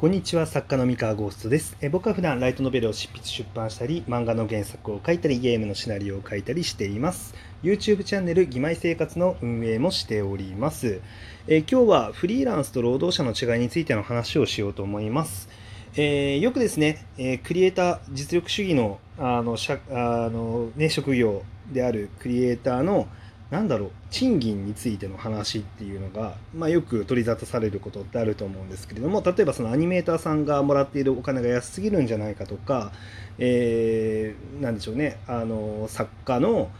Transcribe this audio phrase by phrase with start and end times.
[0.00, 1.76] こんにちは作家の三河ゴーストです。
[1.82, 7.34] え僕は普段ライトノベルを執筆出版したり漫画の原作を書いたりゲームのシナリオを書いたりしています。
[7.62, 11.02] YouTube チャンネル「義妹生活」の運営もしております。
[11.48, 15.50] え今日はフリーランスと労働者の違いについての話をしようと思います。
[15.96, 23.06] えー、よくですね、えー、クリエイター実力主義のあのしゃあの、ね、職業であるクリエイターの
[23.50, 32.92] なんだろう賃金についての話っていうのが、まあ、よく取り沙汰されることってあると思うんですけれども例えばそのアニメーターさんがもらっているお金が安すぎるんじゃないかとか、
[33.38, 36.70] えー、なんでしょうねあの作家の、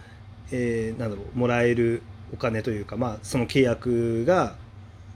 [0.52, 2.02] えー、なんだろうもらえる
[2.32, 4.54] お金というか、まあ、その契約が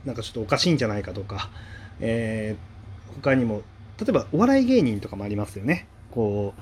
[0.05, 1.51] なんかちょっとおかしいんじゃないかとか、
[2.01, 3.63] えー、他にも
[4.01, 6.61] 例えばお笑い芸人とかもありますよねこう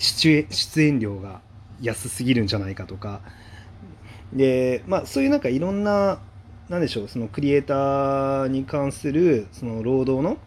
[0.00, 0.46] 出
[0.80, 1.40] 演料が
[1.80, 3.20] 安すぎるんじゃないかとか。
[4.32, 6.20] で、まあ、そういうなんかいろんな、
[6.68, 10.38] なんでしょう、そのクリエイターに関する、その労働の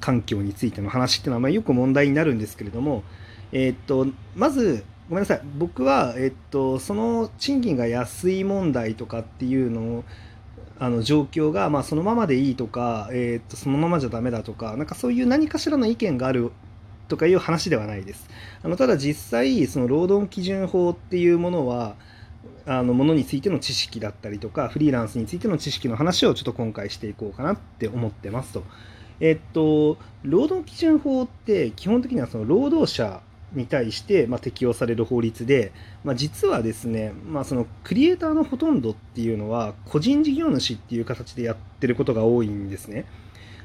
[0.00, 3.02] 環境についての話っていうのは、まあ、よく問題になるんですけれども、
[3.52, 10.04] えー、っと、まず、ごめんなさい、僕は、えー、っと、その賃金が安い問題とかっていうのを、
[10.78, 16.52] あの状況が、まあ、そのままでいいとか、えー、っとそのままじゃダメだとかなんかそういう何かしらの意見がある
[17.08, 18.28] とかいう話ではないです。
[18.62, 21.94] あのただ実際その労働基準法っていうものは
[22.66, 28.64] あのものについての知識だったりとかフリーランスについての知識の話をちょっと今回していこうかなって思ってますと。
[29.18, 33.22] えっと労働基準法って基本的にはその労働者
[33.52, 35.72] に対して、まあ、適用される法律で、
[36.04, 43.06] まあ、実はですね、まあ、そのクリエイターのほとんどっていうのは個人事業主っていう形でやってることが多いんですね。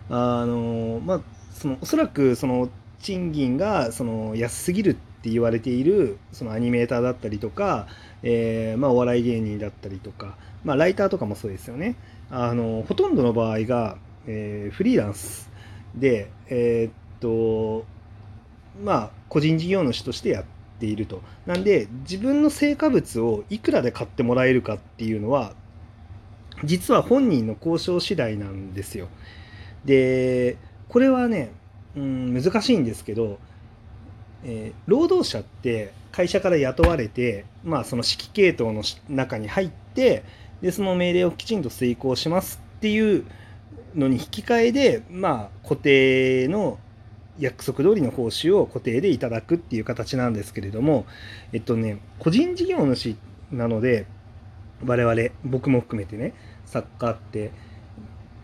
[0.09, 1.21] あのまあ、
[1.53, 7.85] そのおそらくその賃金がその安すぎるっって言われているそのアニメーターだったりとか、
[8.23, 11.95] えー、まあ、お笑い芸人だったりとか、まあ、ライターとかもそうですよね。
[12.31, 15.51] あのほとんどの場合が、えー、フリーランス
[15.93, 17.85] で、えー、っと
[18.83, 20.45] まあ個人事業主としてやっ
[20.79, 21.21] ていると。
[21.45, 25.53] なんで自分の成果物をいくらで買ってもらえるかっていうのは
[26.63, 29.07] 実は本人の交渉次第なんですよ。
[29.85, 30.57] で
[30.89, 31.51] これはね、
[31.95, 33.39] うん、難しいんですけど
[34.43, 40.23] えー、労働者って会社から雇われて、まあ、その指揮系統の中に入って
[40.61, 43.25] でその命令をきちんと遂行しますっていう
[43.95, 46.79] のに引き換えで、まあ、固定の
[47.39, 51.05] 約束通りの報酬を固定でいただくっていう形なんですけれども、
[51.53, 53.15] えっとね、個人事業主
[53.51, 54.05] なので
[54.85, 56.33] 我々僕も含めてね
[56.65, 57.51] 作家って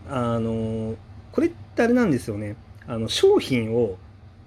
[0.08, 0.94] あの
[1.32, 2.56] これってあれなんですよね。
[2.86, 3.98] あの商品を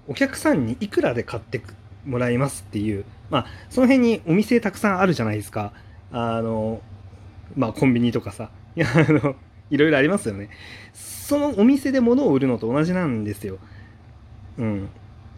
[0.08, 1.60] お客さんにいくらで買って
[2.04, 5.72] もらいますっていう、まあ、その辺にお店たくさんあるじゃないですか。
[6.10, 6.80] あの、
[7.56, 8.50] まあ、コンビニとかさ。
[8.76, 9.36] いや、あの、
[9.70, 10.50] いろいろありますよね。
[10.92, 13.58] そのお店で物を売るのと同じなんですよ。
[14.58, 14.88] うん。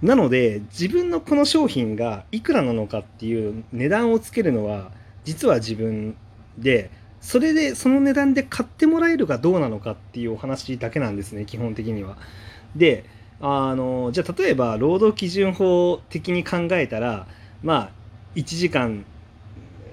[0.03, 4.91] なので、自分のこの商品がいくらなのかっていう値段をつけるのは、
[5.25, 6.17] 実は自分
[6.59, 12.19] で、それで、その値段で買ってもらえるかどうなのかっていうお話だけなんですね、基本的には。
[12.77, 13.05] で、
[13.41, 17.27] あのじゃあ例えば労働基準法的に考えたら
[17.63, 17.91] まあ
[18.35, 19.05] 1時間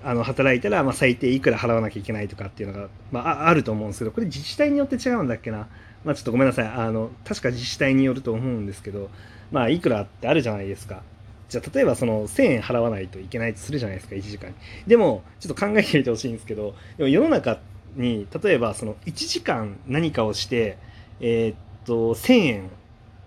[0.04, 5.68] あの働いたら、まあ、最低いくら払わなきゃいけないとかっていうのが、まあ、あると思うんですけどこれ自治体によって違うんだっけな、
[6.04, 6.68] まあ、ちょっとごめんなさい。
[6.68, 9.10] あの確か自治体によると思うんですけど
[9.52, 11.04] まあいくらってあるじゃないですか。
[11.50, 14.56] じゃあ例えばその1000円払わないといけないとするじゃないですか1時間に。
[14.88, 17.60] でもちょっと考えてみてほしいんですけどでも世の中
[17.96, 20.78] に例えばその1時間何かをして
[21.20, 22.70] えー、っと1000円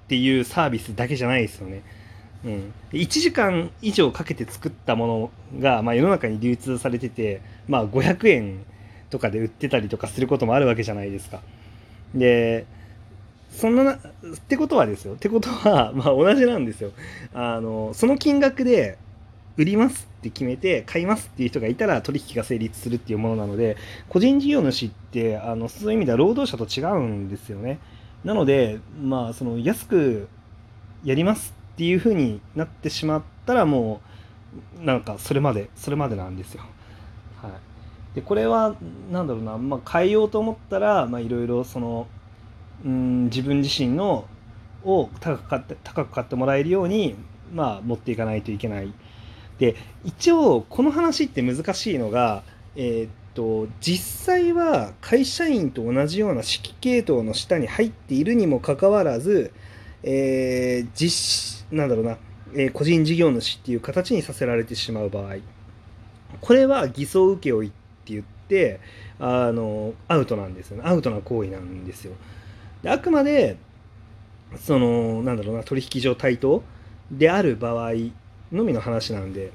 [0.05, 1.83] っていうサービスだけじゃないですよね。
[2.45, 8.65] うん、1時間以上かけて作ったものが、まあ、世の中に流通されてて、まあ、500円
[9.09, 11.41] とかで売ってたりとかすることもあるわけじゃないですか。
[12.15, 12.67] で
[13.51, 13.99] そんなっ
[14.49, 16.91] てことはですよってことは、 まあ、同じなんですよ
[17.33, 18.99] あのその金額で
[19.57, 23.77] 売りますって決めて買いますっていう人がいたら取引が成立するっていうものなので
[24.09, 27.79] 個人事業主ってあのそういう意味では労働者と違うんですよね。
[28.25, 30.29] なので、まあ、その安く
[31.05, 34.01] やりますっていうふうになってしまったらも
[34.81, 36.63] うなんかそれまでそれまでなんですよ。
[37.43, 37.53] はい、
[38.15, 38.75] でこれは
[39.11, 42.07] 何だろうな、まあ、変えようと思ったらいろいろその
[42.85, 44.27] うん自分自身の
[44.85, 47.17] を高く買って高く買ってもらえるように、
[47.53, 48.93] まあ、持っていかないといけない。
[49.59, 52.43] で一応この話って難しいのが、
[52.77, 59.53] えー、と実際は会社員と同じような指揮系統の下に入っているにもかかわらず、
[60.03, 62.19] えー、実なんだろうな、
[62.55, 65.37] えー、個人事業主っていう形にさせられてしまう場合。
[66.41, 68.81] これは偽装請負って言って
[69.19, 70.83] あのアウトなんですよね。
[70.87, 72.15] アウトな行為なんですよ。
[72.83, 73.57] であくまで
[74.59, 76.63] そのなんだろうな取引上対等
[77.11, 77.93] である場合
[78.53, 79.53] のみの話なんで。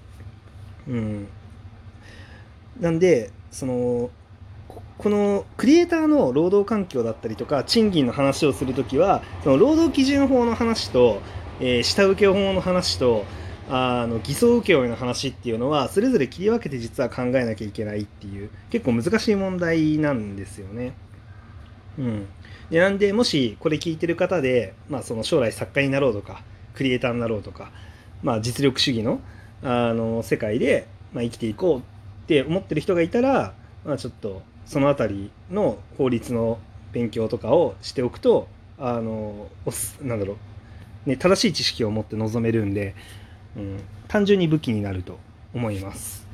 [0.88, 1.28] うん。
[2.80, 4.10] なんでその
[4.98, 11.22] このクリエイターの労働環境だったりとか賃金の話をするときはその労働基準法の話と、
[11.62, 13.24] えー、下請け法の話と
[13.70, 20.94] あの偽装請負の話っていうのはそれぞれ切り分けて実は考えなきゃいけないっていう結構難しい問題なんですよね。
[22.00, 22.28] うん、
[22.72, 26.42] でなんでもしこれ聞いてる方で、まあ、その将来作家になろうとか
[26.74, 27.72] クリエイターになろうとか、
[28.24, 29.22] まあ、実力主義の
[29.62, 31.99] あの世界で、まあ、生きていこう
[32.30, 36.60] って思ってる人がいたら、まあ、ちょっとその辺りの法律の
[36.92, 38.48] 勉強とかをしておくと
[38.78, 40.38] あのおすなんだろ
[41.08, 42.94] う、ね、正しい知識を持って臨めるんで、
[43.58, 45.18] うん、単純に武器になると
[45.56, 46.28] 思います。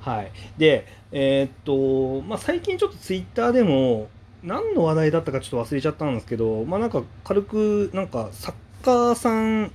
[0.00, 4.08] はい、で、えー、っとまあ、最近ちょっとツイッターでも
[4.42, 9.72] 何の話題だったかちょっと忘れちゃったんですけど、まあ、なんか軽くなんか作家さん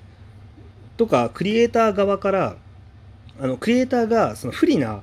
[0.98, 2.58] とかクリエイター側から
[3.42, 5.02] あのクリエイターがその不利な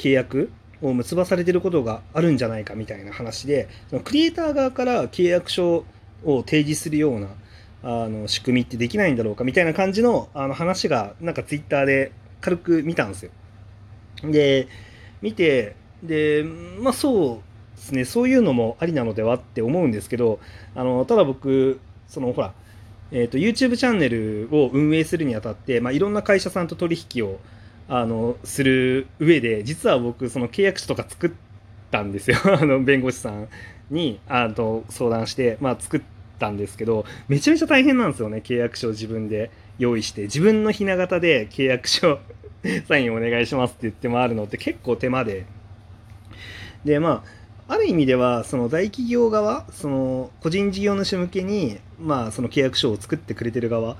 [0.00, 0.50] 契約
[0.80, 5.84] を結ばされてることがあるんじゃないかみたいな話でそのクリエイター側から契約書
[6.24, 7.28] を提示するような
[7.82, 13.30] あの仕組みってできないんだろうかみたいな感じのあの話がなんかツイッターで軽く見たんですよ。
[14.22, 14.68] で
[15.22, 20.40] 見てでまあそうですねそういうのもありなのではって思うんですけど
[20.74, 22.52] あのただ僕そのほら、
[23.12, 27.38] えーと、YouTube チャンネルを運営するにあたって、まあ、いろんな会社さんと取引を
[27.92, 31.30] あのする上で実は僕その契約書とか作っ
[31.90, 32.38] たんですよ。
[32.46, 33.48] あの弁護士さん
[33.90, 36.02] にあと相談して、まあ、作っ
[36.38, 39.50] たんですけどめちゃめちゃ大変なんですよね契約書を自分で
[39.80, 40.22] 用意して。
[40.22, 42.20] 自分のひな形で契約書
[42.86, 45.44] サインお願いしますって言って回るのって結構手間で。
[46.84, 47.24] でま
[47.66, 53.96] あある意味ではその大企業側その個人事業主向けにまあその契約書を作ってくれてる側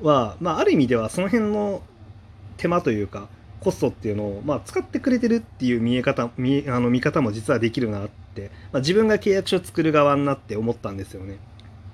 [0.00, 1.82] は、まあ、ある意味ではその辺の
[2.58, 3.28] 手間というか
[3.60, 11.38] コストっていうのを、まあ、使ってくれてるっていう見え方見あの見方も実はできるなって、まあ、自分が契約書を作る側になって思ったんですよね。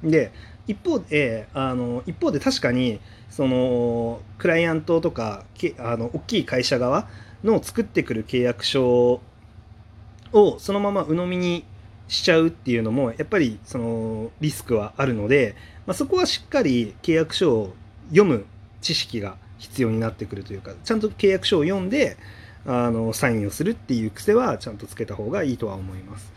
[0.02, 0.32] で
[0.66, 3.00] 一方であの一方で確かに
[3.30, 5.44] そのクライアントとか
[5.78, 7.08] あの大きい会社側
[7.42, 9.20] の作ってくる契約書
[10.32, 11.64] をそのまま鵜呑みに
[12.08, 15.54] しちゃうっていうのもやっぱりそのリスクはあるので、
[15.86, 17.74] まあ、そこはしっかり契約書を
[18.08, 18.46] 読む
[18.80, 22.16] 知識が必要になってくるというかちゃんと契約書を読んで
[22.66, 26.32] あのサインをするっていう癖はちゃんとつけた方がいいとは思います。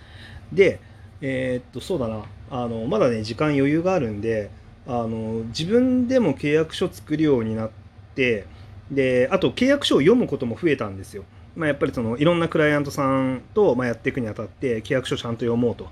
[0.51, 0.79] で、
[1.21, 4.49] えー、っとそうだなあのまだね時間余裕があるんで
[4.85, 7.69] あの自分でも契約書作るようになっ
[8.15, 8.45] て
[8.91, 11.23] であと契約書を読むことも増えたんですよ。
[11.55, 15.89] まあ、やっぱりそのいろんなクライアントさんと、ま、やっていくにあたって契約書ちゃんと読もうと、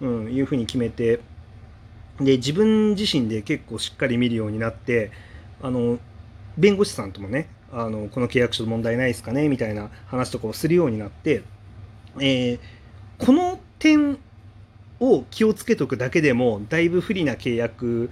[0.00, 1.20] うん、いうふうに決めて
[2.20, 5.10] で自分自身で結構しっかり見るようになって
[5.60, 5.98] あの
[6.58, 11.42] 弁護士さんともねあのこの契約書問題ないですかねみたいな話とかをするようになって、
[12.18, 12.60] えー、
[13.18, 14.18] この点
[15.00, 18.10] を気をつけとくだけでもだいぶ不利な契約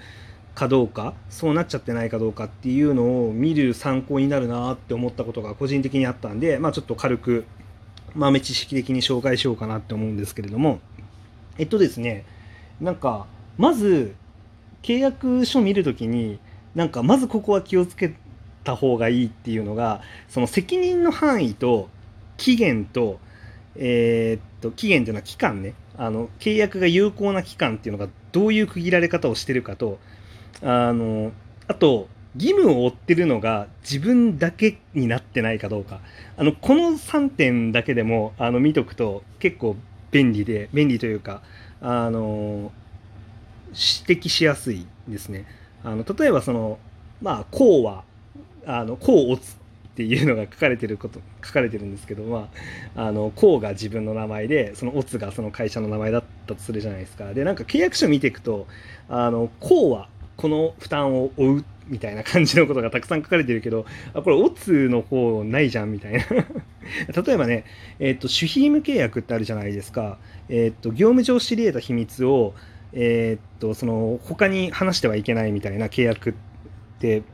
[0.55, 7.45] かどうかそうなっちゃってないかどうかっていうのを見る参考になるなって思ったことが個人的にあったんで、まあ、ちょっと軽く
[8.15, 10.81] 豆知識的に紹介しようかなって思うんですけれども。
[11.59, 12.25] えっとですね
[12.81, 13.27] なんか
[13.57, 14.15] まず
[14.83, 16.39] 契約書見るときに
[16.75, 18.15] なんかまずここは気をつけ
[18.67, 21.89] た方がいいっていうのがその責任の範囲と
[22.37, 23.19] 期限と,、
[23.77, 29.99] えー、っと期限っていうのは期間ねあの契約が有効な期間っていうのがどういう区切られ方をしてるかと
[30.63, 31.33] あの
[31.69, 36.01] あと義務を負ってるのが自分だけになってないかどうか
[36.37, 39.77] あのこの3点だけでもあの見とくと結構
[40.11, 41.43] 便利で便利というか
[41.81, 42.73] あの
[43.69, 45.47] 指摘しやすいですね。
[45.85, 46.79] あの例えばその
[47.23, 48.05] まあ「こうは
[48.67, 49.55] あの、こうおつっ
[49.97, 52.49] ていうのが書かれてること、 書かれてるんですけど、ま
[52.95, 57.33] あ、あの、こうが自分の名前で、そのおつがその会社の名前だったとするじゃないですか。
[57.35, 58.67] で、なんか契約書見ていくと、
[59.09, 66.19] あの、こうはこの負担を負うみたいな感じのことがたくさん書かれてるけど、あ、これ、オツの方ないじゃんみたいな
[67.25, 67.65] 例えばね、
[67.99, 70.19] えっ、ー、と、守秘義務契約ってあるじゃないですか。
[70.49, 72.55] えっ、ー、と、業務上知り得た秘密を、
[72.93, 76.35] えっ、と、その、他に話してはいけないみたいな契約、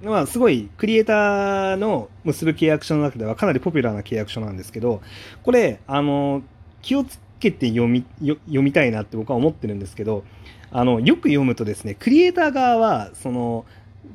[0.02, 5.02] まあ、すごいクリエイターの結ぶ契約書の中ではかなりポピュラーな契約書なんですけど、
[5.42, 6.42] これ、あの、
[6.82, 10.24] 気をつけて読み、読みたいなって僕は思ってるんですけど、
[10.70, 13.64] あの、よく読むとですね、クリエイター側は、その、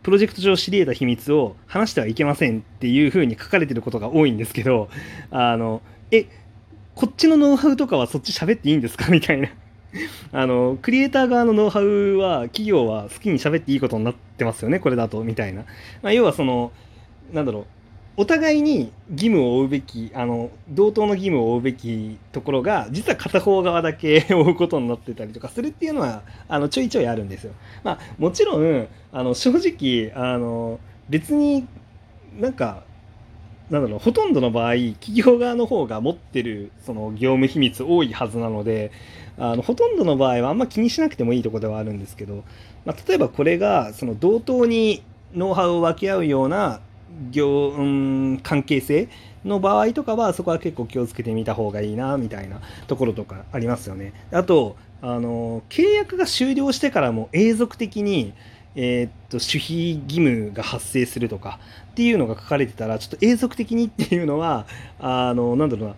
[0.03, 4.89] プロジェクト上知り得た秘密を話してはいけませんっていうふうに書かれてることが多いんですけど、
[5.31, 6.25] あの、え、
[6.93, 9.09] こっちのノウハウとかはそっち喋っていいんですか？
[9.09, 9.49] みたいな。
[10.31, 15.63] あのクリエイター側のノウハウは企業は好きに喋っていいことになってますよねこれだとみたいな、
[16.01, 16.71] まあ、要はその
[17.33, 17.65] なんだろう
[18.19, 27.53] お互いに義務を負うべきあの同等の義務を負うべきところが実は片方側だけ 負うことになってたりとかするっていうのはあのちょいちょいあるんですよ。
[27.83, 31.67] まあ、もちろんあの正直あの別に
[32.39, 32.83] なんか
[33.69, 38.91] なんだろうほとんどの場合企業側の方が持ってるその業務秘密多いはずなので
[39.37, 42.43] あのほとんどの場合はあんま気にしなくてもいいとこではあるんですけど、
[42.85, 45.03] まあ、例えばこれがその同等に
[45.35, 46.79] ノウハウを分け合うような
[47.31, 49.09] 業、うん、関係性
[49.45, 54.13] の場合とかはそこは結構気をつけてみた方がいいなみたいなところとかありますよね。
[54.31, 58.33] あとあの契約が終了してからも永続的に
[58.75, 61.59] えー、っと守秘義務が発生するとか
[61.91, 64.67] っていうのが書かれてたらちょっと永続的にっていうのは
[64.99, 65.95] あのなんだろうな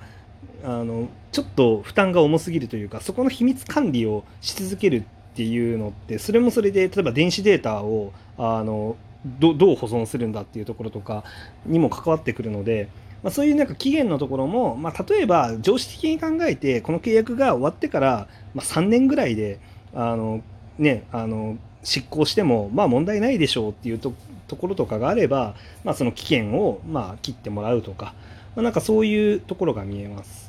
[0.64, 5.04] あのちょっと負担が重すぎるというかそこの秘密管理をし続けるっ
[5.36, 11.24] ていうのってそれもそれで例えば電子データをあのどどう保存するんだっていうところとか
[11.66, 12.90] にも関わってくるので、
[13.22, 19.60] まあ、そういうなんか期限のところも、まあ、例えば常識的に考えてこの契約が終わってから、まあ、3年ぐらいで
[19.94, 20.42] あの、
[20.78, 24.14] ね、あの執行してもまあ問題ないでしょうっていうと
[24.48, 28.16] ところとかがあれば、まあ、その期限をまあ切ってもらうとか、
[28.56, 30.49] まあ、なんかそういうところが見えます。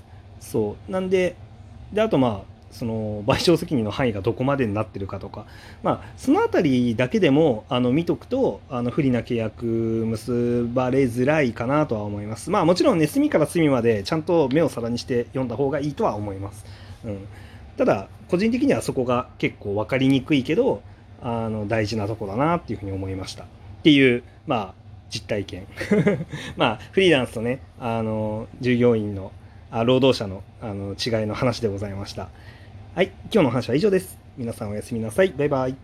[0.51, 1.37] そうなんで
[1.93, 5.45] であとまあその賠償責任の範囲がどこまでになってるかとか、
[5.83, 12.51] まあ、その辺りだけでもあの見とくとあの不利な契約結ばれづらいかなとは思います。
[12.51, 16.65] まあもちろんね隅から隅までちゃんと目を皿にして読んだ方がいいとは思います。
[17.05, 17.27] うん、
[17.77, 20.83] ただ個人的にはそこが結構分かりにくいけど
[21.23, 23.45] あの大事なとこだなっていうふうに思いました。
[23.45, 23.47] っ
[23.83, 24.75] ていうまあ
[25.11, 25.67] 実体験
[26.57, 29.33] まあフリーランスとねあの従業員の
[29.85, 32.29] 労働者のあの違いの話でございました。
[32.95, 34.19] はい、今日の話は以上です。
[34.37, 35.29] 皆さんおやすみなさい。
[35.31, 35.77] バイバイ。